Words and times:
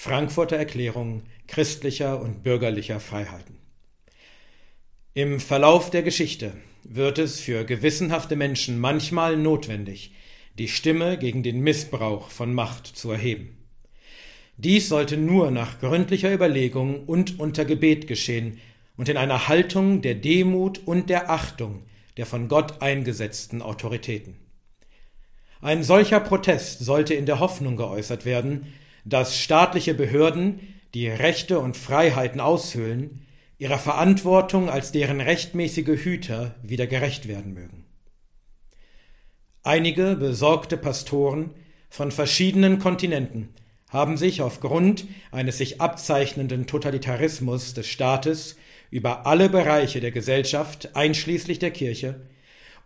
Frankfurter 0.00 0.56
Erklärung 0.56 1.24
christlicher 1.48 2.22
und 2.22 2.44
bürgerlicher 2.44 3.00
Freiheiten. 3.00 3.56
Im 5.12 5.40
Verlauf 5.40 5.90
der 5.90 6.04
Geschichte 6.04 6.52
wird 6.84 7.18
es 7.18 7.40
für 7.40 7.64
gewissenhafte 7.64 8.36
Menschen 8.36 8.78
manchmal 8.78 9.36
notwendig, 9.36 10.14
die 10.56 10.68
Stimme 10.68 11.18
gegen 11.18 11.42
den 11.42 11.62
Missbrauch 11.62 12.30
von 12.30 12.54
Macht 12.54 12.86
zu 12.86 13.10
erheben. 13.10 13.58
Dies 14.56 14.88
sollte 14.88 15.16
nur 15.16 15.50
nach 15.50 15.80
gründlicher 15.80 16.32
Überlegung 16.32 17.04
und 17.04 17.40
unter 17.40 17.64
Gebet 17.64 18.06
geschehen 18.06 18.60
und 18.96 19.08
in 19.08 19.16
einer 19.16 19.48
Haltung 19.48 20.00
der 20.00 20.14
Demut 20.14 20.78
und 20.86 21.10
der 21.10 21.28
Achtung 21.28 21.82
der 22.16 22.26
von 22.26 22.46
Gott 22.46 22.82
eingesetzten 22.82 23.62
Autoritäten. 23.62 24.36
Ein 25.60 25.82
solcher 25.82 26.20
Protest 26.20 26.84
sollte 26.84 27.14
in 27.14 27.26
der 27.26 27.40
Hoffnung 27.40 27.76
geäußert 27.76 28.24
werden, 28.24 28.72
dass 29.08 29.38
staatliche 29.38 29.94
Behörden, 29.94 30.60
die 30.94 31.08
Rechte 31.08 31.58
und 31.60 31.76
Freiheiten 31.76 32.40
aushöhlen, 32.40 33.26
ihrer 33.58 33.78
Verantwortung 33.78 34.70
als 34.70 34.92
deren 34.92 35.20
rechtmäßige 35.20 36.04
Hüter 36.04 36.54
wieder 36.62 36.86
gerecht 36.86 37.26
werden 37.28 37.54
mögen. 37.54 37.84
Einige 39.62 40.16
besorgte 40.16 40.76
Pastoren 40.76 41.50
von 41.90 42.12
verschiedenen 42.12 42.78
Kontinenten 42.78 43.48
haben 43.90 44.16
sich 44.16 44.42
aufgrund 44.42 45.06
eines 45.30 45.58
sich 45.58 45.80
abzeichnenden 45.80 46.66
Totalitarismus 46.66 47.74
des 47.74 47.88
Staates 47.88 48.56
über 48.90 49.26
alle 49.26 49.48
Bereiche 49.48 50.00
der 50.00 50.10
Gesellschaft, 50.10 50.94
einschließlich 50.94 51.58
der 51.58 51.70
Kirche, 51.70 52.20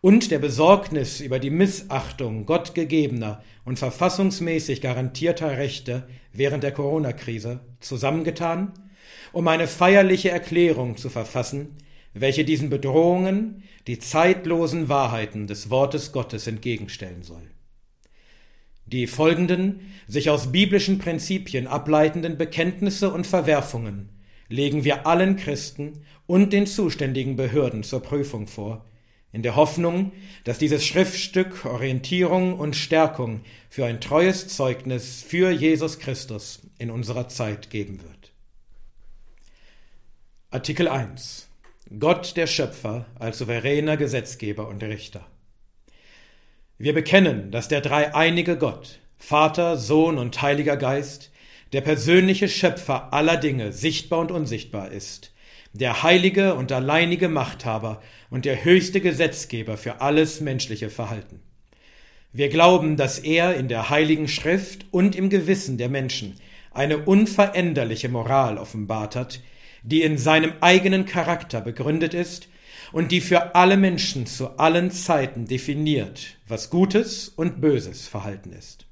und 0.02 0.32
der 0.32 0.40
Besorgnis 0.40 1.20
über 1.20 1.38
die 1.38 1.50
Missachtung 1.50 2.44
gottgegebener 2.44 3.42
und 3.64 3.78
verfassungsmäßig 3.78 4.80
garantierter 4.80 5.56
Rechte 5.56 6.08
während 6.32 6.64
der 6.64 6.72
Corona-Krise 6.72 7.60
zusammengetan, 7.78 8.72
um 9.32 9.46
eine 9.46 9.68
feierliche 9.68 10.30
Erklärung 10.30 10.96
zu 10.96 11.08
verfassen, 11.08 11.76
welche 12.14 12.44
diesen 12.44 12.68
Bedrohungen 12.68 13.62
die 13.86 14.00
zeitlosen 14.00 14.88
Wahrheiten 14.88 15.46
des 15.46 15.70
Wortes 15.70 16.10
Gottes 16.10 16.48
entgegenstellen 16.48 17.22
soll. 17.22 17.48
Die 18.86 19.06
folgenden, 19.06 19.92
sich 20.08 20.30
aus 20.30 20.50
biblischen 20.50 20.98
Prinzipien 20.98 21.68
ableitenden 21.68 22.36
Bekenntnisse 22.36 23.12
und 23.12 23.24
Verwerfungen 23.24 24.08
legen 24.48 24.82
wir 24.82 25.06
allen 25.06 25.36
Christen 25.36 26.02
und 26.26 26.52
den 26.52 26.66
zuständigen 26.66 27.36
Behörden 27.36 27.84
zur 27.84 28.02
Prüfung 28.02 28.48
vor, 28.48 28.84
in 29.32 29.42
der 29.42 29.56
Hoffnung, 29.56 30.12
dass 30.44 30.58
dieses 30.58 30.84
Schriftstück 30.84 31.64
Orientierung 31.64 32.58
und 32.58 32.76
Stärkung 32.76 33.40
für 33.70 33.86
ein 33.86 34.00
treues 34.00 34.48
Zeugnis 34.48 35.22
für 35.22 35.50
Jesus 35.50 35.98
Christus 35.98 36.60
in 36.78 36.90
unserer 36.90 37.28
Zeit 37.28 37.70
geben 37.70 38.02
wird. 38.02 38.32
Artikel 40.50 40.86
1 40.86 41.48
Gott 41.98 42.36
der 42.36 42.46
Schöpfer 42.46 43.06
als 43.18 43.38
souveräner 43.38 43.96
Gesetzgeber 43.96 44.68
und 44.68 44.82
Richter. 44.82 45.26
Wir 46.78 46.94
bekennen, 46.94 47.50
dass 47.50 47.68
der 47.68 47.80
dreieinige 47.80 48.56
Gott, 48.56 48.98
Vater, 49.18 49.76
Sohn 49.76 50.18
und 50.18 50.40
Heiliger 50.40 50.76
Geist, 50.76 51.30
der 51.72 51.80
persönliche 51.80 52.48
Schöpfer 52.48 53.12
aller 53.12 53.36
Dinge, 53.36 53.72
sichtbar 53.72 54.20
und 54.20 54.30
unsichtbar 54.30 54.90
ist, 54.90 55.31
der 55.72 56.02
heilige 56.02 56.54
und 56.54 56.70
alleinige 56.72 57.28
Machthaber 57.28 58.02
und 58.30 58.44
der 58.44 58.64
höchste 58.64 59.00
Gesetzgeber 59.00 59.76
für 59.76 60.00
alles 60.00 60.40
menschliche 60.40 60.90
Verhalten. 60.90 61.40
Wir 62.32 62.48
glauben, 62.48 62.96
dass 62.96 63.18
er 63.18 63.56
in 63.56 63.68
der 63.68 63.90
heiligen 63.90 64.28
Schrift 64.28 64.86
und 64.90 65.14
im 65.16 65.28
Gewissen 65.28 65.78
der 65.78 65.88
Menschen 65.88 66.36
eine 66.70 66.98
unveränderliche 66.98 68.08
Moral 68.08 68.58
offenbart 68.58 69.16
hat, 69.16 69.40
die 69.82 70.02
in 70.02 70.16
seinem 70.16 70.52
eigenen 70.60 71.04
Charakter 71.04 71.60
begründet 71.60 72.14
ist 72.14 72.48
und 72.92 73.12
die 73.12 73.20
für 73.20 73.54
alle 73.54 73.76
Menschen 73.76 74.26
zu 74.26 74.58
allen 74.58 74.90
Zeiten 74.90 75.46
definiert, 75.46 76.36
was 76.46 76.70
Gutes 76.70 77.28
und 77.28 77.60
Böses 77.60 78.08
Verhalten 78.08 78.52
ist. 78.52 78.86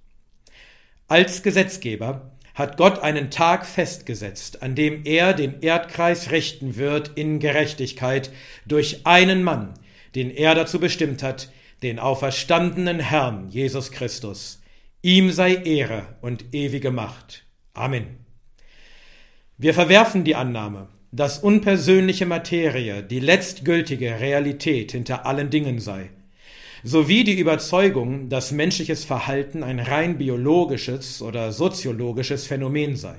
Als 1.09 1.43
Gesetzgeber 1.43 2.33
hat 2.55 2.77
Gott 2.77 3.01
einen 3.01 3.31
Tag 3.31 3.67
festgesetzt, 3.67 4.63
an 4.63 4.75
dem 4.75 5.05
er 5.05 5.35
den 5.35 5.61
Erdkreis 5.61 6.31
richten 6.31 6.77
wird 6.77 7.13
in 7.15 7.39
Gerechtigkeit 7.39 8.31
durch 8.67 9.07
einen 9.07 9.43
Mann, 9.43 9.75
den 10.15 10.31
er 10.31 10.55
dazu 10.55 10.81
bestimmt 10.81 11.23
hat, 11.23 11.51
den 11.83 11.99
auferstandenen 11.99 13.01
Herrn 13.01 13.49
Jesus 13.51 13.91
Christus. 13.91 14.61
Ihm 15.03 15.31
sei 15.31 15.55
Ehre 15.55 16.17
und 16.21 16.53
ewige 16.53 16.91
Macht. 16.91 17.45
Amen. 17.73 18.19
Wir 19.57 19.75
verwerfen 19.75 20.25
die 20.25 20.37
Annahme, 20.37 20.89
dass 21.13 21.39
unpersönliche 21.39 22.27
Materie 22.27 23.03
die 23.03 23.21
letztgültige 23.21 24.21
Realität 24.21 24.93
hinter 24.93 25.27
allen 25.27 25.51
Dingen 25.51 25.79
sei 25.79 26.11
sowie 26.83 27.25
die 27.25 27.39
Überzeugung, 27.39 28.29
dass 28.29 28.53
menschliches 28.53 29.05
Verhalten 29.05 29.63
ein 29.63 29.81
rein 29.81 30.19
biologisches 30.19 31.23
oder 31.23 31.53
soziologisches 31.53 32.47
Phänomen 32.47 32.97
sei. 32.97 33.17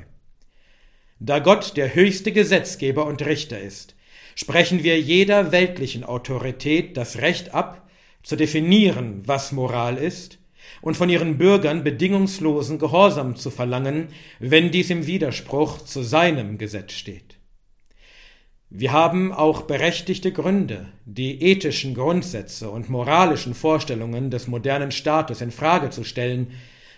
Da 1.20 1.40
Gott 1.40 1.78
der 1.78 1.94
höchste 1.94 2.32
Gesetzgeber 2.32 3.06
und 3.06 3.24
Richter 3.26 3.60
ist, 3.60 3.96
sprechen 4.36 4.84
wir 4.84 5.00
jeder 5.00 5.52
weltlichen 5.52 6.04
Autorität 6.04 6.98
das 6.98 7.18
Recht 7.18 7.54
ab, 7.54 7.90
zu 8.24 8.36
definieren, 8.36 9.22
was 9.26 9.52
Moral 9.52 9.98
ist, 9.98 10.40
und 10.82 10.96
von 10.96 11.10
ihren 11.10 11.38
Bürgern 11.38 11.84
bedingungslosen 11.84 12.80
Gehorsam 12.80 13.36
zu 13.36 13.52
verlangen, 13.52 14.08
wenn 14.40 14.72
dies 14.72 14.90
im 14.90 15.06
Widerspruch 15.06 15.80
zu 15.80 16.02
seinem 16.02 16.58
Gesetz 16.58 16.94
steht. 16.94 17.41
Wir 18.74 18.94
haben 18.94 19.34
auch 19.34 19.64
berechtigte 19.64 20.32
Gründe, 20.32 20.88
die 21.04 21.42
ethischen 21.42 21.94
Grundsätze 21.94 22.70
und 22.70 22.90
moralischen 22.90 23.54
Vorstellungen 23.54 24.32
des 24.32 24.48
modernen 24.48 24.92
Staates 24.92 25.42
in 25.42 25.52
Frage 25.52 25.90
zu 25.90 26.06
stellen, 26.06 26.54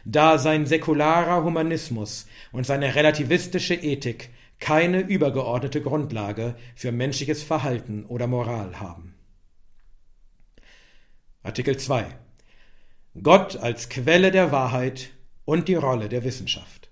da 0.06 0.38
sein 0.38 0.68
säkularer 0.68 1.44
Humanismus 1.44 2.28
und 2.52 2.68
seine 2.68 2.94
relativistische 2.94 3.74
Ethik 3.74 4.30
keine 4.60 5.00
übergeordnete 5.00 5.82
Grundlage 5.82 6.54
für 6.76 6.92
menschliches 6.92 7.42
Verhalten 7.42 8.06
oder 8.06 8.28
Moral 8.28 8.80
haben. 8.80 9.16
Artikel 11.42 11.78
2 11.78 12.06
Gott 13.24 13.56
als 13.56 13.90
Quelle 13.90 14.30
der 14.30 14.52
Wahrheit 14.52 15.10
und 15.44 15.68
die 15.68 15.76
Rolle 15.76 16.08
der 16.08 16.24
Wissenschaft. 16.24 16.92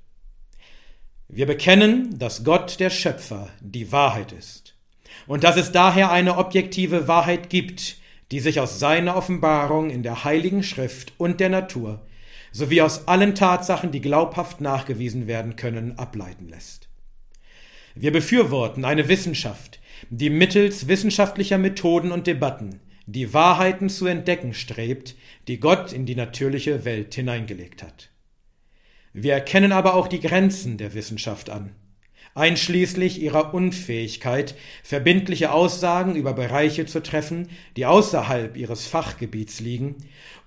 Wir 1.27 1.45
bekennen, 1.45 2.17
dass 2.17 2.43
Gott 2.43 2.79
der 2.79 2.89
Schöpfer 2.89 3.47
die 3.61 3.91
Wahrheit 3.91 4.31
ist 4.31 4.70
und 5.27 5.43
dass 5.43 5.57
es 5.57 5.71
daher 5.71 6.11
eine 6.11 6.37
objektive 6.37 7.07
Wahrheit 7.07 7.49
gibt, 7.49 7.97
die 8.31 8.39
sich 8.39 8.59
aus 8.59 8.79
seiner 8.79 9.15
Offenbarung 9.15 9.89
in 9.89 10.03
der 10.03 10.23
Heiligen 10.23 10.63
Schrift 10.63 11.13
und 11.17 11.39
der 11.39 11.49
Natur 11.49 12.05
sowie 12.51 12.81
aus 12.81 13.07
allen 13.07 13.33
Tatsachen, 13.33 13.91
die 13.91 14.01
glaubhaft 14.01 14.61
nachgewiesen 14.61 15.27
werden 15.27 15.55
können, 15.55 15.97
ableiten 15.97 16.49
lässt. 16.49 16.89
Wir 17.95 18.11
befürworten 18.11 18.85
eine 18.85 19.07
Wissenschaft, 19.07 19.79
die 20.09 20.29
mittels 20.29 20.87
wissenschaftlicher 20.87 21.57
Methoden 21.57 22.11
und 22.11 22.27
Debatten 22.27 22.81
die 23.05 23.33
Wahrheiten 23.33 23.89
zu 23.89 24.05
entdecken 24.05 24.53
strebt, 24.53 25.15
die 25.47 25.59
Gott 25.59 25.91
in 25.91 26.05
die 26.05 26.15
natürliche 26.15 26.85
Welt 26.85 27.13
hineingelegt 27.13 27.83
hat. 27.83 28.09
Wir 29.11 29.33
erkennen 29.33 29.71
aber 29.71 29.95
auch 29.95 30.07
die 30.07 30.21
Grenzen 30.21 30.77
der 30.77 30.93
Wissenschaft 30.93 31.49
an 31.49 31.75
einschließlich 32.35 33.21
ihrer 33.21 33.53
Unfähigkeit, 33.53 34.55
verbindliche 34.83 35.51
Aussagen 35.51 36.15
über 36.15 36.33
Bereiche 36.33 36.85
zu 36.85 37.01
treffen, 37.01 37.49
die 37.75 37.85
außerhalb 37.85 38.57
ihres 38.57 38.87
Fachgebiets 38.87 39.59
liegen, 39.59 39.95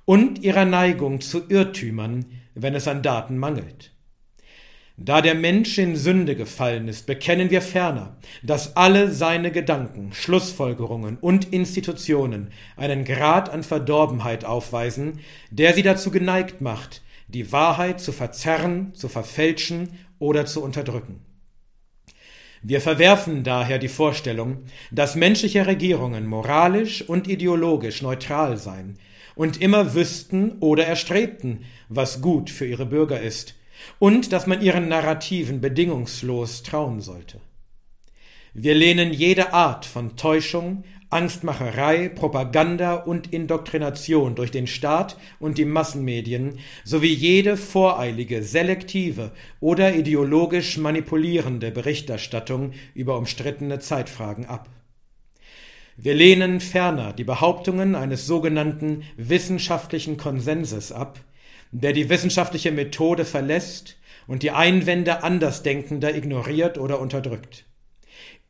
und 0.04 0.42
ihrer 0.42 0.64
Neigung 0.64 1.20
zu 1.20 1.48
Irrtümern, 1.48 2.26
wenn 2.54 2.74
es 2.74 2.88
an 2.88 3.02
Daten 3.02 3.38
mangelt. 3.38 3.94
Da 4.96 5.20
der 5.20 5.34
Mensch 5.34 5.76
in 5.78 5.96
Sünde 5.96 6.36
gefallen 6.36 6.86
ist, 6.86 7.06
bekennen 7.06 7.50
wir 7.50 7.62
ferner, 7.62 8.16
dass 8.44 8.76
alle 8.76 9.10
seine 9.10 9.50
Gedanken, 9.50 10.12
Schlussfolgerungen 10.12 11.18
und 11.18 11.52
Institutionen 11.52 12.52
einen 12.76 13.04
Grad 13.04 13.50
an 13.50 13.64
Verdorbenheit 13.64 14.44
aufweisen, 14.44 15.18
der 15.50 15.74
sie 15.74 15.82
dazu 15.82 16.12
geneigt 16.12 16.60
macht, 16.60 17.02
die 17.26 17.50
Wahrheit 17.50 18.00
zu 18.00 18.12
verzerren, 18.12 18.94
zu 18.94 19.08
verfälschen 19.08 19.98
oder 20.20 20.46
zu 20.46 20.62
unterdrücken. 20.62 21.20
Wir 22.66 22.80
verwerfen 22.80 23.44
daher 23.44 23.78
die 23.78 23.88
Vorstellung, 23.88 24.64
dass 24.90 25.16
menschliche 25.16 25.66
Regierungen 25.66 26.26
moralisch 26.26 27.02
und 27.06 27.28
ideologisch 27.28 28.00
neutral 28.00 28.56
seien 28.56 28.98
und 29.34 29.60
immer 29.60 29.94
wüssten 29.94 30.52
oder 30.60 30.86
erstrebten, 30.86 31.66
was 31.90 32.22
gut 32.22 32.48
für 32.48 32.64
ihre 32.64 32.86
Bürger 32.86 33.20
ist, 33.20 33.54
und 33.98 34.32
dass 34.32 34.46
man 34.46 34.62
ihren 34.62 34.88
Narrativen 34.88 35.60
bedingungslos 35.60 36.62
trauen 36.62 37.02
sollte. 37.02 37.38
Wir 38.54 38.74
lehnen 38.74 39.12
jede 39.12 39.52
Art 39.52 39.84
von 39.84 40.16
Täuschung, 40.16 40.84
Angstmacherei, 41.14 42.08
Propaganda 42.08 42.94
und 42.94 43.32
Indoktrination 43.32 44.34
durch 44.34 44.50
den 44.50 44.66
Staat 44.66 45.16
und 45.38 45.58
die 45.58 45.64
Massenmedien 45.64 46.58
sowie 46.84 47.14
jede 47.14 47.56
voreilige, 47.56 48.42
selektive 48.42 49.30
oder 49.60 49.94
ideologisch 49.94 50.76
manipulierende 50.76 51.70
Berichterstattung 51.70 52.72
über 52.94 53.16
umstrittene 53.16 53.78
Zeitfragen 53.78 54.46
ab. 54.46 54.68
Wir 55.96 56.14
lehnen 56.14 56.58
ferner 56.58 57.12
die 57.12 57.22
Behauptungen 57.22 57.94
eines 57.94 58.26
sogenannten 58.26 59.04
wissenschaftlichen 59.16 60.16
Konsenses 60.16 60.90
ab, 60.90 61.20
der 61.70 61.92
die 61.92 62.08
wissenschaftliche 62.08 62.72
Methode 62.72 63.24
verlässt 63.24 63.96
und 64.26 64.42
die 64.42 64.50
Einwände 64.50 65.22
Andersdenkender 65.22 66.12
ignoriert 66.16 66.76
oder 66.76 66.98
unterdrückt. 66.98 67.66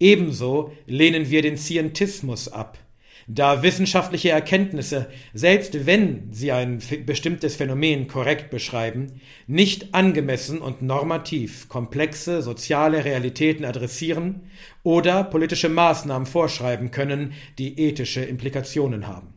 Ebenso 0.01 0.73
lehnen 0.87 1.31
wir 1.31 1.43
den 1.43 1.57
Scientismus 1.57 2.49
ab, 2.49 2.79
da 3.27 3.63
wissenschaftliche 3.63 4.31
Erkenntnisse, 4.31 5.09
selbst 5.33 5.87
wenn 5.87 6.33
sie 6.33 6.53
ein 6.53 6.83
bestimmtes 7.07 7.57
Phänomen 7.57 8.07
korrekt 8.07 8.51
beschreiben, 8.51 9.21
nicht 9.47 9.95
angemessen 9.95 10.59
und 10.59 10.83
normativ 10.83 11.69
komplexe 11.69 12.43
soziale 12.43 13.05
Realitäten 13.05 13.65
adressieren 13.65 14.43
oder 14.83 15.25
politische 15.25 15.69
Maßnahmen 15.69 16.27
vorschreiben 16.27 16.91
können, 16.91 17.33
die 17.59 17.81
ethische 17.81 18.23
Implikationen 18.23 19.07
haben. 19.07 19.33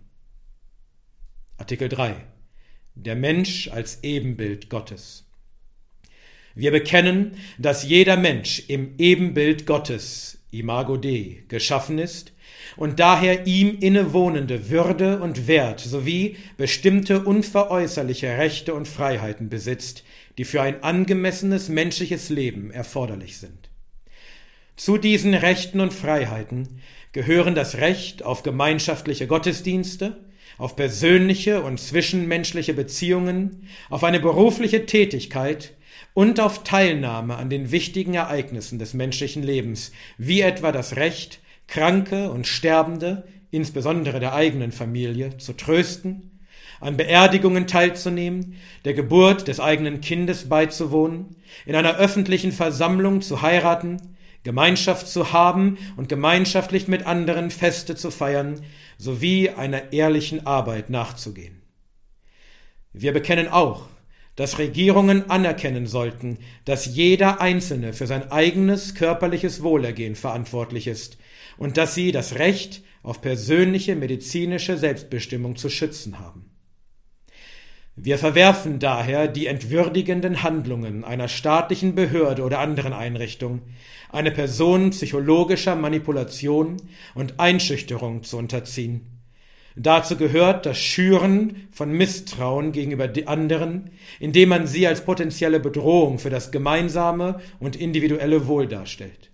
Artikel 1.58 1.88
3 1.88 2.16
Der 2.96 3.16
Mensch 3.16 3.70
als 3.70 4.04
Ebenbild 4.04 4.70
Gottes. 4.70 5.28
Wir 6.56 6.72
bekennen, 6.72 7.38
dass 7.58 7.88
jeder 7.88 8.18
Mensch 8.18 8.64
im 8.68 8.96
Ebenbild 8.98 9.66
Gottes 9.66 10.40
Imago 10.60 10.98
Dei, 10.98 11.44
geschaffen 11.48 12.00
ist 12.00 12.34
und 12.76 13.00
daher 13.00 13.48
ihm 13.48 13.78
innewohnende 13.80 14.70
Würde 14.70 15.20
und 15.20 15.48
Wert 15.48 15.80
sowie 15.80 16.38
bestimmte 16.58 17.24
unveräußerliche 17.24 18.38
Rechte 18.38 18.74
und 18.74 18.88
Freiheiten 18.88 19.50
besitzt, 19.50 20.04
die 20.38 20.46
für 20.46 20.62
ein 20.62 20.84
angemessenes 20.84 21.70
menschliches 21.70 22.30
Leben 22.30 22.72
erforderlich 22.72 23.38
sind. 23.38 23.70
Zu 24.76 24.98
diesen 24.98 25.34
Rechten 25.34 25.80
und 25.80 25.94
Freiheiten 25.94 26.82
gehören 27.12 27.56
das 27.56 27.78
Recht 27.78 28.24
auf 28.24 28.44
gemeinschaftliche 28.44 29.26
Gottesdienste, 29.26 30.18
auf 30.60 30.76
persönliche 30.76 31.62
und 31.62 31.80
zwischenmenschliche 31.80 32.74
Beziehungen, 32.74 33.68
auf 33.90 34.04
eine 34.04 34.20
berufliche 34.20 34.86
Tätigkeit 34.86 35.74
und 36.18 36.40
auf 36.40 36.64
Teilnahme 36.64 37.36
an 37.36 37.52
den 37.52 37.70
wichtigen 37.70 38.16
Ereignissen 38.16 38.80
des 38.80 38.96
menschlichen 38.96 39.44
Lebens, 39.44 39.92
wie 40.18 40.42
etwa 40.42 40.72
das 40.72 40.96
Recht, 40.96 41.42
Kranke 41.68 42.32
und 42.32 42.48
Sterbende, 42.48 43.28
insbesondere 43.52 44.20
der 44.20 44.34
eigenen 44.34 44.72
Familie, 44.72 45.38
zu 45.38 45.54
trösten, 45.54 46.40
an 46.80 46.98
Beerdigungen 46.98 47.68
teilzunehmen, 47.68 48.56
der 48.84 48.96
Geburt 48.96 49.48
des 49.48 49.60
eigenen 49.60 50.02
Kindes 50.02 50.50
beizuwohnen, 50.50 51.36
in 51.68 51.76
einer 51.76 51.98
öffentlichen 51.98 52.52
Versammlung 52.52 53.22
zu 53.22 53.44
heiraten, 53.44 54.16
Gemeinschaft 54.42 55.08
zu 55.08 55.34
haben 55.34 55.78
und 55.98 56.10
gemeinschaftlich 56.10 56.88
mit 56.88 57.06
anderen 57.06 57.52
Feste 57.52 57.96
zu 57.96 58.10
feiern, 58.10 58.62
sowie 58.98 59.52
einer 59.52 59.94
ehrlichen 59.94 60.48
Arbeit 60.48 60.90
nachzugehen. 60.90 61.62
Wir 62.92 63.14
bekennen 63.14 63.50
auch, 63.50 63.88
dass 64.38 64.60
Regierungen 64.60 65.30
anerkennen 65.30 65.88
sollten, 65.88 66.38
dass 66.64 66.86
jeder 66.86 67.42
Einzelne 67.42 67.92
für 67.92 68.08
sein 68.08 68.32
eigenes 68.32 68.96
körperliches 68.96 69.64
Wohlergehen 69.64 70.16
verantwortlich 70.16 70.88
ist 70.88 71.18
und 71.58 71.76
dass 71.76 71.96
sie 71.96 72.12
das 72.12 72.36
Recht 72.36 72.84
auf 73.04 73.20
persönliche 73.20 73.96
medizinische 73.96 74.78
Selbstbestimmung 74.78 75.56
zu 75.56 75.70
schützen 75.70 76.20
haben. 76.20 76.52
Wir 77.96 78.20
verwerfen 78.20 78.78
daher 78.78 79.28
die 79.28 79.48
entwürdigenden 79.48 80.44
Handlungen 80.44 81.04
einer 81.04 81.28
staatlichen 81.28 81.96
Behörde 81.96 82.44
oder 82.44 82.60
anderen 82.60 82.94
Einrichtung, 82.94 83.64
eine 84.12 84.30
Person 84.30 84.92
psychologischer 84.92 85.76
Manipulation 85.76 86.78
und 87.16 87.40
Einschüchterung 87.40 88.22
zu 88.22 88.38
unterziehen 88.38 89.17
Dazu 89.80 90.18
gehört 90.18 90.66
das 90.66 90.80
Schüren 90.80 91.68
von 91.72 91.92
Misstrauen 91.92 92.72
gegenüber 92.72 93.08
anderen, 93.28 93.92
indem 94.20 94.50
man 94.50 94.66
sie 94.66 94.88
als 94.88 95.06
potenzielle 95.06 95.60
Bedrohung 95.60 96.18
für 96.18 96.32
das 96.32 96.50
gemeinsame 96.50 97.40
und 97.60 97.76
individuelle 97.76 98.48
Wohl 98.48 98.66
darstellt. 98.68 99.30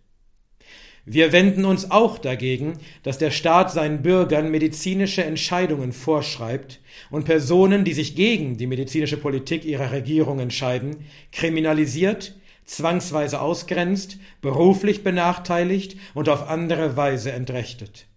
Wir 1.05 1.31
wenden 1.31 1.63
uns 1.63 1.91
auch 1.91 2.17
dagegen, 2.17 2.73
dass 3.03 3.17
der 3.17 3.31
Staat 3.31 3.71
seinen 3.71 4.01
Bürgern 4.01 4.51
medizinische 4.51 5.23
Entscheidungen 5.23 5.93
vorschreibt 5.93 6.81
und 7.09 7.23
Personen, 7.23 7.85
die 7.85 7.93
sich 7.93 8.13
gegen 8.13 8.57
die 8.57 8.67
medizinische 8.67 9.17
Politik 9.17 9.63
ihrer 9.63 9.93
Regierung 9.93 10.39
entscheiden, 10.39 11.05
kriminalisiert, 11.31 12.35
zwangsweise 12.65 13.39
ausgrenzt, 13.39 14.17
beruflich 14.41 15.05
benachteiligt 15.05 15.95
und 16.13 16.27
auf 16.27 16.49
andere 16.49 16.97
Weise 16.97 17.31
entrechtet. 17.31 18.07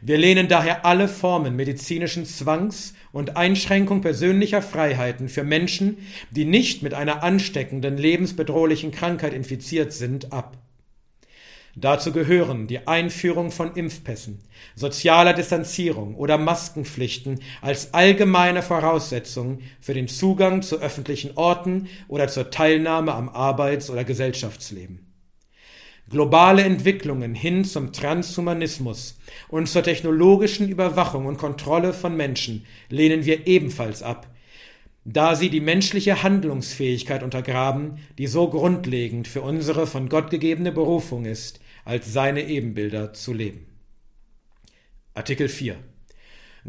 Wir 0.00 0.18
lehnen 0.18 0.48
daher 0.48 0.84
alle 0.84 1.08
Formen 1.08 1.56
medizinischen 1.56 2.26
Zwangs 2.26 2.94
und 3.12 3.36
Einschränkung 3.36 4.00
persönlicher 4.00 4.62
Freiheiten 4.62 5.28
für 5.28 5.44
Menschen, 5.44 5.98
die 6.30 6.44
nicht 6.44 6.82
mit 6.82 6.94
einer 6.94 7.22
ansteckenden, 7.22 7.96
lebensbedrohlichen 7.96 8.90
Krankheit 8.90 9.32
infiziert 9.32 9.92
sind, 9.92 10.32
ab. 10.32 10.58
Dazu 11.78 12.10
gehören 12.10 12.66
die 12.66 12.88
Einführung 12.88 13.50
von 13.50 13.74
Impfpässen, 13.74 14.38
sozialer 14.74 15.34
Distanzierung 15.34 16.14
oder 16.14 16.38
Maskenpflichten 16.38 17.40
als 17.60 17.92
allgemeine 17.92 18.62
Voraussetzung 18.62 19.60
für 19.78 19.92
den 19.92 20.08
Zugang 20.08 20.62
zu 20.62 20.80
öffentlichen 20.80 21.36
Orten 21.36 21.88
oder 22.08 22.28
zur 22.28 22.50
Teilnahme 22.50 23.12
am 23.12 23.28
Arbeits- 23.28 23.90
oder 23.90 24.04
Gesellschaftsleben. 24.04 25.05
Globale 26.08 26.62
Entwicklungen 26.62 27.34
hin 27.34 27.64
zum 27.64 27.92
Transhumanismus 27.92 29.18
und 29.48 29.68
zur 29.68 29.82
technologischen 29.82 30.68
Überwachung 30.68 31.26
und 31.26 31.36
Kontrolle 31.36 31.92
von 31.92 32.16
Menschen 32.16 32.64
lehnen 32.88 33.24
wir 33.24 33.48
ebenfalls 33.48 34.04
ab, 34.04 34.32
da 35.04 35.34
sie 35.34 35.50
die 35.50 35.60
menschliche 35.60 36.22
Handlungsfähigkeit 36.22 37.24
untergraben, 37.24 37.98
die 38.18 38.28
so 38.28 38.48
grundlegend 38.48 39.26
für 39.26 39.42
unsere 39.42 39.88
von 39.88 40.08
Gott 40.08 40.30
gegebene 40.30 40.70
Berufung 40.70 41.24
ist, 41.24 41.58
als 41.84 42.12
seine 42.12 42.46
Ebenbilder 42.46 43.12
zu 43.12 43.32
leben. 43.32 43.66
Artikel 45.14 45.48
4 45.48 45.76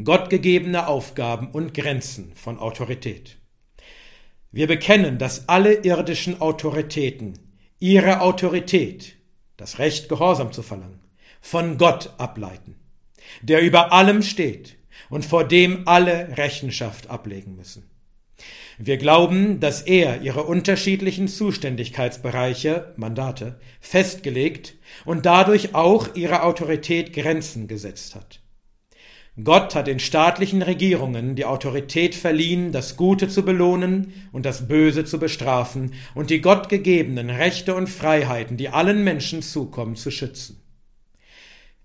Gottgegebene 0.03 0.87
Aufgaben 0.87 1.51
und 1.51 1.75
Grenzen 1.75 2.31
von 2.35 2.57
Autorität. 2.57 3.37
Wir 4.51 4.65
bekennen, 4.65 5.19
dass 5.19 5.47
alle 5.47 5.83
irdischen 5.83 6.41
Autoritäten 6.41 7.37
ihre 7.79 8.21
Autorität 8.21 9.16
das 9.57 9.79
Recht, 9.79 10.07
Gehorsam 10.07 10.51
zu 10.51 10.61
verlangen, 10.63 11.01
von 11.41 11.77
Gott 11.77 12.13
ableiten, 12.17 12.75
der 13.41 13.61
über 13.61 13.91
allem 13.91 14.21
steht 14.21 14.77
und 15.09 15.25
vor 15.25 15.43
dem 15.43 15.87
alle 15.87 16.37
Rechenschaft 16.37 17.09
ablegen 17.09 17.55
müssen. 17.55 17.89
Wir 18.77 18.97
glauben, 18.97 19.59
dass 19.59 19.81
er 19.81 20.21
ihre 20.21 20.43
unterschiedlichen 20.43 21.27
Zuständigkeitsbereiche, 21.27 22.93
Mandate, 22.95 23.59
festgelegt 23.79 24.75
und 25.03 25.25
dadurch 25.25 25.73
auch 25.73 26.13
ihre 26.15 26.43
Autorität 26.43 27.11
Grenzen 27.11 27.67
gesetzt 27.67 28.13
hat. 28.13 28.41
Gott 29.43 29.75
hat 29.75 29.85
den 29.85 29.99
staatlichen 29.99 30.63
Regierungen 30.63 31.35
die 31.35 31.45
Autorität 31.45 32.15
verliehen, 32.15 32.71
das 32.71 32.97
Gute 32.97 33.27
zu 33.27 33.45
belohnen 33.45 34.11
und 34.31 34.47
das 34.47 34.67
Böse 34.67 35.05
zu 35.05 35.19
bestrafen 35.19 35.93
und 36.15 36.31
die 36.31 36.41
gottgegebenen 36.41 37.29
Rechte 37.29 37.75
und 37.75 37.87
Freiheiten, 37.87 38.57
die 38.57 38.69
allen 38.69 39.03
Menschen 39.03 39.43
zukommen, 39.43 39.95
zu 39.95 40.09
schützen. 40.09 40.63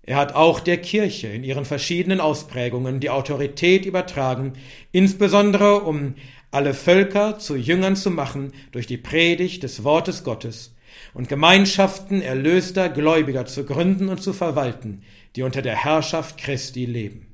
Er 0.01 0.17
hat 0.17 0.33
auch 0.33 0.61
der 0.61 0.77
Kirche 0.77 1.27
in 1.27 1.43
ihren 1.43 1.63
verschiedenen 1.63 2.19
Ausprägungen 2.21 2.99
die 2.99 3.11
Autorität 3.11 3.85
übertragen, 3.85 4.53
insbesondere 4.91 5.81
um 5.81 6.15
alle 6.49 6.73
Völker 6.73 7.37
zu 7.37 7.55
Jüngern 7.55 7.95
zu 7.95 8.09
machen 8.09 8.51
durch 8.71 8.87
die 8.87 8.97
Predigt 8.97 9.61
des 9.61 9.83
Wortes 9.83 10.23
Gottes 10.23 10.75
und 11.13 11.29
Gemeinschaften 11.29 12.23
erlöster 12.23 12.89
Gläubiger 12.89 13.45
zu 13.45 13.63
gründen 13.63 14.09
und 14.09 14.23
zu 14.23 14.33
verwalten, 14.33 15.03
die 15.35 15.43
unter 15.43 15.61
der 15.61 15.75
Herrschaft 15.75 16.39
Christi 16.39 16.85
leben. 16.85 17.32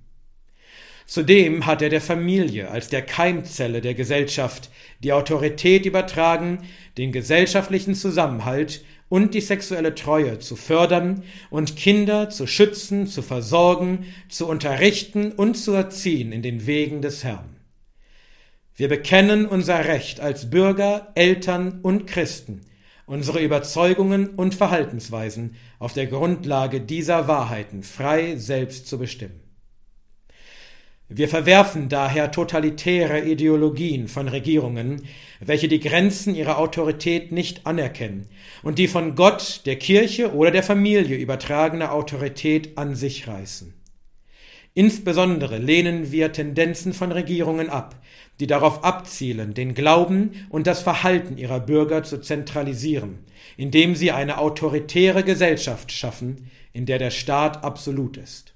Zudem 1.09 1.65
hat 1.65 1.81
er 1.81 1.89
der 1.89 2.01
Familie 2.01 2.69
als 2.69 2.89
der 2.89 3.01
Keimzelle 3.01 3.81
der 3.81 3.95
Gesellschaft 3.95 4.69
die 4.99 5.11
Autorität 5.11 5.87
übertragen, 5.87 6.59
den 6.99 7.11
gesellschaftlichen 7.11 7.95
Zusammenhalt 7.95 8.85
und 9.09 9.33
die 9.33 9.41
sexuelle 9.41 9.95
Treue 9.95 10.37
zu 10.37 10.55
fördern 10.55 11.23
und 11.49 11.75
Kinder 11.75 12.29
zu 12.29 12.45
schützen, 12.45 13.07
zu 13.07 13.23
versorgen, 13.23 14.05
zu 14.29 14.47
unterrichten 14.47 15.31
und 15.31 15.55
zu 15.55 15.73
erziehen 15.73 16.31
in 16.31 16.43
den 16.43 16.67
Wegen 16.67 17.01
des 17.01 17.23
Herrn. 17.23 17.55
Wir 18.75 18.87
bekennen 18.87 19.47
unser 19.47 19.85
Recht 19.85 20.19
als 20.19 20.51
Bürger, 20.51 21.11
Eltern 21.15 21.79
und 21.81 22.05
Christen 22.05 22.61
unsere 23.07 23.43
Überzeugungen 23.43 24.27
und 24.27 24.53
Verhaltensweisen 24.53 25.55
auf 25.79 25.93
der 25.93 26.05
Grundlage 26.05 26.79
dieser 26.79 27.27
Wahrheiten 27.27 27.81
frei 27.81 28.35
selbst 28.35 28.85
zu 28.85 28.99
bestimmen. 28.99 29.48
Wir 31.11 31.27
verwerfen 31.27 31.89
daher 31.89 32.29
totalitäre 32.29 33.21
Ideologien 33.21 34.07
von 34.07 34.27
Regierungen, 34.27 35.07
welche 35.39 35.67
die 35.67 35.79
Grenzen 35.79 36.35
ihrer 36.35 36.59
Autorität 36.59 37.31
nicht 37.31 37.65
anerkennen 37.65 38.27
und 38.61 38.77
die 38.77 38.87
von 38.87 39.15
Gott, 39.15 39.61
der 39.65 39.77
Kirche 39.77 40.35
oder 40.35 40.51
der 40.51 40.61
Familie 40.61 41.17
übertragene 41.17 41.91
Autorität 41.91 42.77
an 42.77 42.95
sich 42.95 43.27
reißen. 43.27 43.73
Insbesondere 44.75 45.57
lehnen 45.57 46.11
wir 46.11 46.31
Tendenzen 46.31 46.93
von 46.93 47.11
Regierungen 47.11 47.71
ab, 47.71 47.95
die 48.39 48.45
darauf 48.45 48.83
abzielen, 48.83 49.55
den 49.55 49.73
Glauben 49.73 50.45
und 50.49 50.67
das 50.67 50.83
Verhalten 50.83 51.39
ihrer 51.39 51.59
Bürger 51.59 52.03
zu 52.03 52.21
zentralisieren, 52.21 53.17
indem 53.57 53.95
sie 53.95 54.11
eine 54.11 54.37
autoritäre 54.37 55.23
Gesellschaft 55.23 55.91
schaffen, 55.91 56.51
in 56.71 56.85
der 56.85 56.99
der 56.99 57.09
Staat 57.09 57.63
absolut 57.63 58.15
ist. 58.15 58.53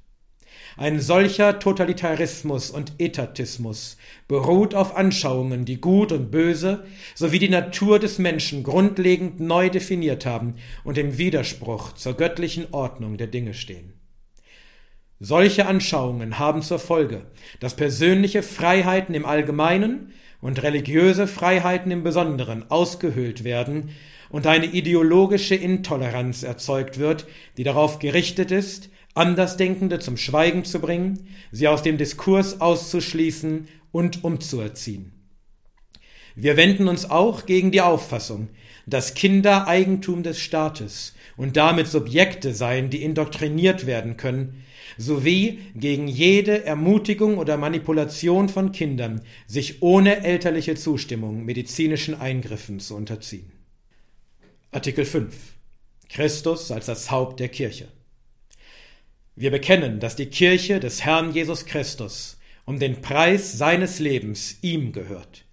Ein 0.75 1.00
solcher 1.00 1.60
Totalitarismus 1.60 2.72
und 2.72 2.94
Etatismus 2.98 3.98
beruht 4.27 4.74
auf 4.74 4.96
Anschauungen, 4.96 5.65
die 5.65 5.80
Gut 5.80 6.12
und 6.12 6.32
Böse 6.32 6.86
sowie 7.13 7.39
die 7.39 7.50
Natur 7.50 8.00
des 8.00 8.18
Menschen 8.18 8.63
grundlegend 8.63 9.39
neu 9.39 9.70
definiert 9.70 10.25
haben 10.25 10.56
und 10.84 10.98
im 10.98 11.18
Widerspruch 11.18 11.94
zur 11.94 12.15
göttlichen 12.15 12.68
Ordnung 12.72 13.18
der 13.18 13.27
Dinge 13.27 13.53
stehen. 13.53 13.94
Solche 15.20 15.68
Anschauungen 15.68 16.39
haben 16.39 16.63
zur 16.63 16.80
Folge, 16.80 17.22
dass 17.60 17.75
persönliche 17.75 18.42
Freiheiten 18.42 19.13
im 19.13 19.25
Allgemeinen 19.25 20.12
und 20.42 20.62
religiöse 20.63 21.27
Freiheiten 21.27 21.92
im 21.92 22.03
Besonderen 22.03 22.70
ausgehöhlt 22.70 23.44
werden 23.44 23.92
und 24.30 24.48
eine 24.48 24.65
ideologische 24.65 25.56
Intoleranz 25.56 26.42
erzeugt 26.42 26.98
wird, 26.98 27.27
die 27.58 27.63
darauf 27.63 28.00
gerichtet 28.00 28.51
ist, 28.51 28.89
Andersdenkende 29.13 30.00
zum 30.00 30.17
Schweigen 30.17 30.65
zu 30.65 30.79
bringen, 30.79 31.27
sie 31.51 31.67
aus 31.67 31.84
dem 31.84 31.98
Diskurs 31.98 32.62
auszuschließen 32.62 33.67
und 33.91 34.24
umzuerziehen. 34.24 35.12
Wir 36.36 36.58
wenden 36.58 36.88
uns 36.88 37.10
auch 37.10 37.46
gegen 37.46 37.72
die 37.72 37.82
Auffassung, 37.82 38.50
dass 38.88 39.13
Kinder 39.13 39.67
Eigentum 39.67 40.24
des 40.24 40.39
Staates 40.39 41.13
und 41.38 41.58
damit 41.58 41.88
Subjekte 41.88 42.53
seien, 42.53 42.89
die 42.89 43.03
indoktriniert 43.03 43.86
werden 43.86 44.17
können, 44.17 44.63
sowie 44.98 45.60
gegen 45.75 46.08
jede 46.08 46.65
Ermutigung 46.65 47.38
oder 47.38 47.58
Manipulation 47.58 48.50
von 48.50 48.72
Kindern, 48.72 49.22
sich 49.48 49.82
ohne 49.82 50.24
elterliche 50.24 50.75
Zustimmung 50.75 51.46
medizinischen 51.46 52.20
Eingriffen 52.20 52.79
zu 52.79 52.96
unterziehen. 52.96 53.51
Artikel 54.72 55.05
5 55.05 55.34
Christus 56.10 56.72
als 56.72 56.88
das 56.88 57.10
Haupt 57.10 57.39
der 57.39 57.50
Kirche. 57.50 57.88
Wir 59.36 59.50
bekennen, 59.50 60.00
dass 60.00 60.16
die 60.16 60.28
Kirche 60.28 60.80
des 60.80 61.04
Herrn 61.04 61.34
Jesus 61.34 61.66
Christus 61.66 62.38
um 62.66 62.78
den 62.78 63.02
Preis 63.02 63.54
seines 63.54 63.98
Lebens 63.98 64.58
ihm 64.62 64.92
gehört 64.92 65.46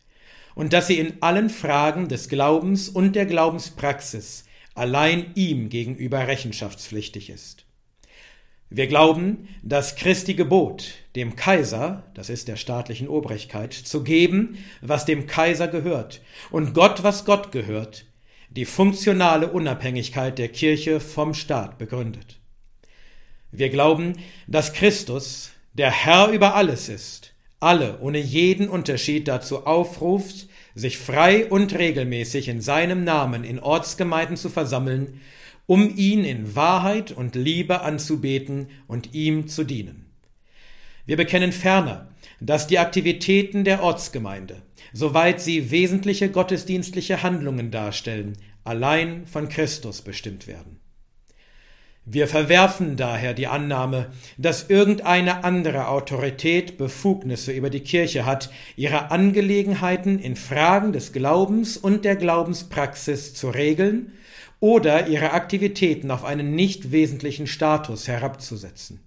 und 0.54 0.74
dass 0.74 0.86
sie 0.86 0.98
in 0.98 1.14
allen 1.22 1.48
Fragen 1.48 2.08
des 2.08 2.28
Glaubens 2.28 2.90
und 2.90 3.16
der 3.16 3.24
Glaubenspraxis 3.24 4.44
allein 4.74 5.30
ihm 5.34 5.70
gegenüber 5.70 6.26
rechenschaftspflichtig 6.26 7.30
ist. 7.30 7.64
Wir 8.68 8.86
glauben, 8.86 9.48
dass 9.62 9.96
Christi 9.96 10.34
Gebot, 10.34 10.92
dem 11.16 11.34
Kaiser, 11.34 12.04
das 12.12 12.28
ist 12.28 12.48
der 12.48 12.56
staatlichen 12.56 13.08
Obrigkeit, 13.08 13.72
zu 13.72 14.04
geben, 14.04 14.58
was 14.82 15.06
dem 15.06 15.26
Kaiser 15.26 15.68
gehört, 15.68 16.20
und 16.50 16.74
Gott, 16.74 17.02
was 17.02 17.24
Gott 17.24 17.50
gehört, 17.50 18.04
die 18.50 18.66
funktionale 18.66 19.50
Unabhängigkeit 19.50 20.38
der 20.38 20.48
Kirche 20.48 21.00
vom 21.00 21.32
Staat 21.32 21.78
begründet. 21.78 22.39
Wir 23.52 23.68
glauben, 23.68 24.14
dass 24.46 24.72
Christus, 24.72 25.50
der 25.74 25.90
Herr 25.90 26.28
über 26.28 26.54
alles 26.54 26.88
ist, 26.88 27.34
alle 27.58 28.00
ohne 28.00 28.18
jeden 28.18 28.68
Unterschied 28.68 29.28
dazu 29.28 29.66
aufruft, 29.66 30.48
sich 30.74 30.98
frei 30.98 31.46
und 31.46 31.76
regelmäßig 31.76 32.48
in 32.48 32.60
seinem 32.60 33.04
Namen 33.04 33.44
in 33.44 33.58
Ortsgemeinden 33.58 34.36
zu 34.36 34.48
versammeln, 34.48 35.20
um 35.66 35.94
ihn 35.96 36.24
in 36.24 36.56
Wahrheit 36.56 37.12
und 37.12 37.34
Liebe 37.34 37.82
anzubeten 37.82 38.68
und 38.86 39.14
ihm 39.14 39.46
zu 39.46 39.64
dienen. 39.64 40.06
Wir 41.06 41.16
bekennen 41.16 41.52
ferner, 41.52 42.08
dass 42.40 42.66
die 42.66 42.78
Aktivitäten 42.78 43.64
der 43.64 43.82
Ortsgemeinde, 43.82 44.62
soweit 44.92 45.40
sie 45.40 45.70
wesentliche 45.70 46.30
gottesdienstliche 46.30 47.22
Handlungen 47.22 47.70
darstellen, 47.70 48.36
allein 48.64 49.26
von 49.26 49.48
Christus 49.48 50.02
bestimmt 50.02 50.46
werden. 50.46 50.79
Wir 52.12 52.26
verwerfen 52.26 52.96
daher 52.96 53.34
die 53.34 53.46
Annahme, 53.46 54.10
dass 54.36 54.68
irgendeine 54.68 55.44
andere 55.44 55.86
Autorität 55.86 56.76
Befugnisse 56.76 57.52
über 57.52 57.70
die 57.70 57.84
Kirche 57.84 58.26
hat, 58.26 58.50
ihre 58.74 59.12
Angelegenheiten 59.12 60.18
in 60.18 60.34
Fragen 60.34 60.92
des 60.92 61.12
Glaubens 61.12 61.76
und 61.76 62.04
der 62.04 62.16
Glaubenspraxis 62.16 63.34
zu 63.34 63.50
regeln 63.50 64.10
oder 64.58 65.06
ihre 65.06 65.30
Aktivitäten 65.30 66.10
auf 66.10 66.24
einen 66.24 66.56
nicht 66.56 66.90
wesentlichen 66.90 67.46
Status 67.46 68.08
herabzusetzen. 68.08 68.98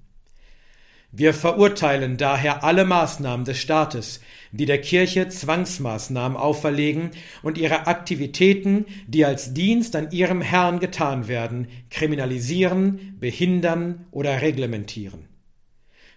Wir 1.11 1.33
verurteilen 1.33 2.15
daher 2.15 2.63
alle 2.63 2.85
Maßnahmen 2.85 3.45
des 3.45 3.59
Staates, 3.59 4.21
die 4.53 4.65
der 4.65 4.79
Kirche 4.79 5.27
Zwangsmaßnahmen 5.27 6.37
auferlegen 6.37 7.09
und 7.41 7.57
ihre 7.57 7.87
Aktivitäten, 7.87 8.85
die 9.07 9.25
als 9.25 9.53
Dienst 9.53 9.95
an 9.95 10.11
ihrem 10.11 10.41
Herrn 10.41 10.79
getan 10.79 11.27
werden, 11.27 11.67
kriminalisieren, 11.89 13.17
behindern 13.19 14.05
oder 14.11 14.41
reglementieren. 14.41 15.27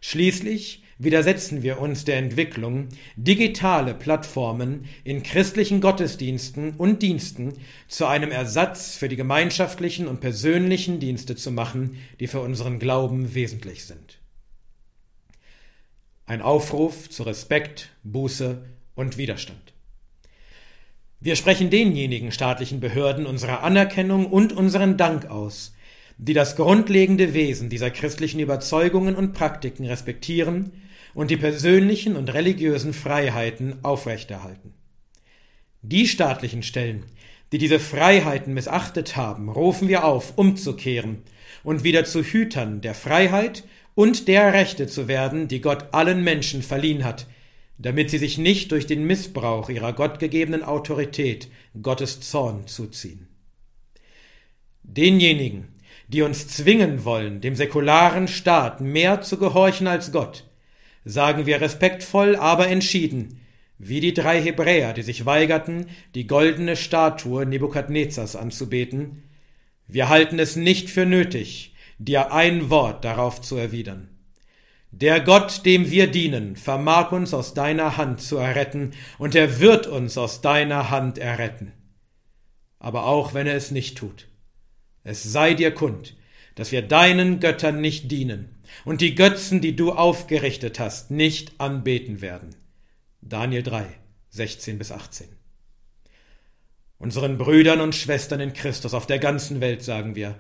Schließlich 0.00 0.85
widersetzen 0.99 1.62
wir 1.62 1.81
uns 1.81 2.05
der 2.05 2.19
Entwicklung, 2.19 2.88
digitale 3.16 3.95
Plattformen 3.95 4.85
in 5.02 5.23
christlichen 5.23 5.81
Gottesdiensten 5.81 6.75
und 6.76 7.02
Diensten 7.02 7.55
zu 7.88 8.07
einem 8.07 8.31
Ersatz 8.31 8.97
für 8.97 9.09
die 9.09 9.16
gemeinschaftlichen 9.16 10.09
und 10.09 10.21
persönlichen 10.21 11.00
Dienste 11.00 11.37
zu 11.37 11.50
machen, 11.50 11.99
die 12.21 12.26
für 12.26 12.40
unseren 12.40 12.78
Glauben 12.78 13.35
wesentlich 13.35 13.85
sind. 13.85 14.19
Ein 16.28 16.42
Aufruf 16.42 17.09
zu 17.09 17.23
Respekt, 17.23 17.90
Buße 18.02 18.64
und 18.97 19.16
Widerstand. 19.16 19.75
Wir 21.21 21.37
sprechen 21.37 21.71
denjenigen 21.71 22.33
staatlichen 22.33 22.80
Behörden 22.80 23.26
unsere 23.26 23.61
Anerkennung 23.61 24.26
und 24.26 24.52
unseren 24.52 24.97
Dank 24.97 25.26
aus, 25.26 25.73
die 26.18 26.33
das 26.33 26.56
grundlegende 26.56 27.33
Wesen 27.33 27.68
dieser 27.68 27.92
christlichen 27.92 28.40
Überzeugungen 28.40 29.14
und 29.14 29.35
Praktiken 29.35 29.87
respektieren 29.87 30.73
und 31.14 31.30
die 31.30 31.37
persönlichen 31.37 32.16
und 32.16 32.35
religiösen 32.35 32.92
Freiheiten 32.92 33.85
aufrechterhalten. 33.85 34.75
Die 35.83 36.09
staatlichen 36.09 36.64
Stellen, 36.64 37.04
die 37.52 37.59
diese 37.59 37.78
Freiheiten 37.78 38.52
missachtet 38.52 39.14
haben, 39.14 39.49
rufen 39.49 39.87
wir 39.87 40.04
auf, 40.04 40.37
umzukehren 40.37 41.23
und 41.62 41.85
wieder 41.85 42.04
zu 42.04 42.25
Hütern 42.25 42.80
der 42.80 42.95
Freiheit 42.95 43.62
und 43.97 44.29
der 44.29 44.53
Rechte 44.53 44.87
zu 44.87 45.09
werden, 45.09 45.49
die 45.49 45.62
Gott 45.62 45.87
allen 45.93 46.23
Menschen 46.23 46.62
verliehen 46.62 47.03
hat, 47.03 47.26
damit 47.79 48.11
sie 48.11 48.19
sich 48.19 48.37
nicht 48.37 48.71
durch 48.71 48.87
den 48.87 49.07
Missbrauch 49.07 49.71
ihrer 49.71 49.95
gottgegebenen 49.95 50.62
Autorität 50.62 51.49
Gottes 51.83 52.21
Zorn 52.21 52.67
zuziehen. 52.67 53.26
Denjenigen, 54.83 55.69
die 56.09 56.21
uns 56.21 56.47
zwingen 56.47 57.05
wollen, 57.07 57.41
dem 57.41 57.57
säkularen 57.57 58.29
Staat 58.29 58.83
mehr 58.83 59.23
zu 59.23 59.38
gehorchen 59.38 59.87
als 59.87 60.12
Gott, 60.12 60.45
sagen 61.07 61.47
wir 61.47 61.62
respektvoll, 61.62 62.37
aber 62.37 62.69
entschieden, 62.69 63.41
wie 63.79 64.00
die 64.00 64.12
drei 64.12 64.43
Hebräer, 64.43 64.93
die 64.93 65.03
sich 65.03 65.25
weigerten, 65.25 65.87
die 66.15 66.26
goldene 66.26 66.76
Statue 66.76 67.47
Nebukadnezars 67.47 68.37
anzubeten, 68.37 69.23
wir 69.88 70.11
halten 70.11 70.38
es 70.38 70.55
nicht 70.55 70.91
für 70.91 71.07
nötig, 71.07 71.73
dir 71.99 72.33
ein 72.33 72.71
Wort 72.71 73.05
darauf 73.05 73.41
zu 73.41 73.57
erwidern. 73.57 74.09
Der 74.91 75.21
Gott, 75.21 75.67
dem 75.67 75.91
wir 75.91 76.07
dienen, 76.07 76.57
vermag 76.57 77.12
uns 77.12 77.35
aus 77.35 77.55
deiner 77.55 77.97
Hand 77.97 78.21
zu 78.21 78.37
erretten, 78.37 78.93
und 79.19 79.35
er 79.35 79.61
wird 79.61 79.87
uns 79.87 80.17
aus 80.17 80.41
deiner 80.41 80.91
Hand 80.91 81.19
erretten. 81.19 81.73
Aber 82.79 83.07
auch 83.07 83.35
wenn 83.35 83.47
er 83.47 83.57
es 83.57 83.71
nicht 83.71 83.99
tut, 83.99 84.29
es 85.03 85.23
sei 85.23 85.55
dir 85.55 85.73
kund, 85.73 86.17
dass 86.55 86.73
wir 86.73 86.83
deinen 86.83 87.41
Göttern 87.41 87.81
nicht 87.81 88.11
dienen 88.11 88.57
und 88.85 89.00
die 89.00 89.15
Götzen, 89.15 89.61
die 89.61 89.76
du 89.76 89.93
aufgerichtet 89.93 90.81
hast, 90.81 91.11
nicht 91.11 91.61
anbeten 91.61 92.21
werden. 92.21 92.55
Daniel 93.21 93.62
3, 93.62 93.87
16 94.31 94.79
bis 94.79 94.93
18. 94.93 95.29
Unseren 96.99 97.37
Brüdern 97.37 97.81
und 97.81 97.95
Schwestern 97.95 98.41
in 98.41 98.53
Christus 98.53 98.95
auf 98.95 99.07
der 99.07 99.19
ganzen 99.19 99.61
Welt 99.61 99.83
sagen 99.83 100.15
wir, 100.15 100.37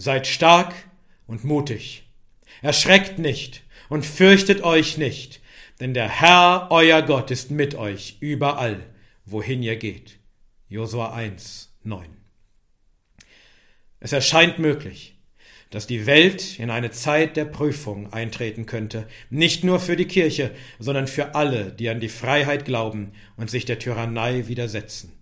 Seid 0.00 0.28
stark 0.28 0.76
und 1.26 1.42
mutig. 1.42 2.04
Erschreckt 2.62 3.18
nicht 3.18 3.64
und 3.88 4.06
fürchtet 4.06 4.62
euch 4.62 4.96
nicht, 4.96 5.40
denn 5.80 5.92
der 5.92 6.08
Herr, 6.08 6.68
euer 6.70 7.02
Gott, 7.02 7.32
ist 7.32 7.50
mit 7.50 7.74
euch 7.74 8.16
überall, 8.20 8.78
wohin 9.24 9.60
ihr 9.60 9.74
geht. 9.74 10.20
Josua 10.68 11.14
1, 11.14 11.74
9. 11.82 12.06
Es 13.98 14.12
erscheint 14.12 14.60
möglich, 14.60 15.18
dass 15.70 15.88
die 15.88 16.06
Welt 16.06 16.60
in 16.60 16.70
eine 16.70 16.92
Zeit 16.92 17.36
der 17.36 17.46
Prüfung 17.46 18.12
eintreten 18.12 18.66
könnte, 18.66 19.08
nicht 19.30 19.64
nur 19.64 19.80
für 19.80 19.96
die 19.96 20.06
Kirche, 20.06 20.52
sondern 20.78 21.08
für 21.08 21.34
alle, 21.34 21.72
die 21.72 21.88
an 21.88 21.98
die 21.98 22.08
Freiheit 22.08 22.64
glauben 22.64 23.14
und 23.36 23.50
sich 23.50 23.64
der 23.64 23.80
Tyrannei 23.80 24.46
widersetzen. 24.46 25.17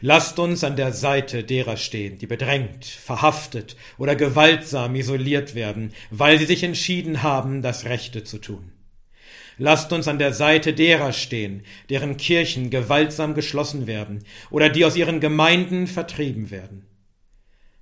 Lasst 0.00 0.38
uns 0.38 0.62
an 0.62 0.76
der 0.76 0.92
Seite 0.92 1.42
derer 1.42 1.76
stehen, 1.76 2.18
die 2.18 2.26
bedrängt, 2.26 2.84
verhaftet 2.84 3.76
oder 3.96 4.14
gewaltsam 4.14 4.94
isoliert 4.94 5.54
werden, 5.54 5.92
weil 6.10 6.38
sie 6.38 6.44
sich 6.44 6.62
entschieden 6.62 7.22
haben, 7.22 7.62
das 7.62 7.86
Rechte 7.86 8.22
zu 8.22 8.38
tun. 8.38 8.72
Lasst 9.58 9.92
uns 9.94 10.06
an 10.06 10.18
der 10.18 10.34
Seite 10.34 10.74
derer 10.74 11.12
stehen, 11.12 11.62
deren 11.88 12.18
Kirchen 12.18 12.68
gewaltsam 12.68 13.34
geschlossen 13.34 13.86
werden 13.86 14.24
oder 14.50 14.68
die 14.68 14.84
aus 14.84 14.96
ihren 14.96 15.18
Gemeinden 15.18 15.86
vertrieben 15.86 16.50
werden. 16.50 16.84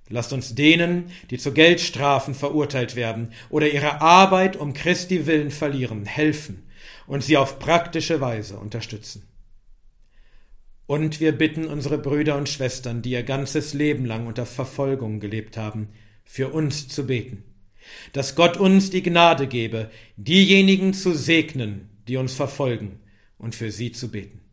Lasst 0.07 0.31
uns 0.31 0.55
denen, 0.55 1.11
die 1.31 1.37
zu 1.37 1.51
Geldstrafen 1.51 2.33
verurteilt 2.33 2.95
werden 2.95 3.33
oder 3.49 3.67
ihre 3.67 4.01
Arbeit 4.01 4.55
um 4.55 4.73
Christi 4.73 5.25
willen 5.25 5.51
verlieren, 5.51 6.05
helfen 6.05 6.69
und 7.07 7.23
sie 7.23 7.35
auf 7.35 7.59
praktische 7.59 8.21
Weise 8.21 8.57
unterstützen. 8.57 9.27
Und 10.87 11.19
wir 11.19 11.31
bitten 11.31 11.67
unsere 11.67 11.97
Brüder 11.97 12.37
und 12.37 12.49
Schwestern, 12.49 13.01
die 13.01 13.11
ihr 13.11 13.23
ganzes 13.23 13.73
Leben 13.73 14.05
lang 14.05 14.27
unter 14.27 14.45
Verfolgung 14.45 15.19
gelebt 15.19 15.57
haben, 15.57 15.89
für 16.23 16.49
uns 16.49 16.87
zu 16.87 17.07
beten, 17.07 17.43
dass 18.13 18.35
Gott 18.35 18.57
uns 18.57 18.89
die 18.89 19.03
Gnade 19.03 19.47
gebe, 19.47 19.89
diejenigen 20.17 20.93
zu 20.93 21.13
segnen, 21.13 21.89
die 22.07 22.17
uns 22.17 22.33
verfolgen, 22.33 22.99
und 23.37 23.53
für 23.53 23.71
sie 23.71 23.91
zu 23.91 24.09
beten 24.11 24.45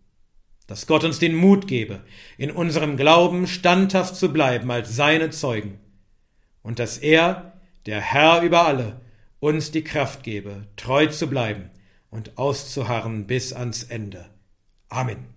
dass 0.73 0.87
Gott 0.87 1.05
uns 1.05 1.19
den 1.19 1.35
Mut 1.35 1.67
gebe, 1.69 2.01
in 2.39 2.51
unserem 2.51 2.97
Glauben 2.97 3.47
standhaft 3.47 4.17
zu 4.17 4.33
bleiben 4.33 4.71
als 4.71 4.97
seine 4.97 5.29
Zeugen, 5.29 5.79
und 6.63 6.79
dass 6.79 6.97
er, 6.97 7.61
der 7.85 8.01
Herr 8.01 8.41
über 8.41 8.67
alle, 8.67 9.03
uns 9.39 9.71
die 9.71 9.85
Kraft 9.85 10.23
gebe, 10.23 10.69
treu 10.77 11.09
zu 11.09 11.27
bleiben 11.27 11.71
und 12.11 12.39
auszuharren 12.39 13.27
bis 13.27 13.53
ans 13.53 13.83
Ende. 13.83 14.31
Amen. 14.89 15.32